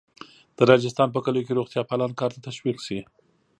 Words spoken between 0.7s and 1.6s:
راجستان په کلیو کې